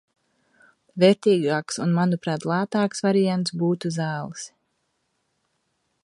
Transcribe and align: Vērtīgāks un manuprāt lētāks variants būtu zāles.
Vērtīgāks 1.01 1.77
un 1.85 1.91
manuprāt 1.97 2.47
lētāks 2.51 3.05
variants 3.09 3.55
būtu 3.65 3.91
zāles. 4.01 4.47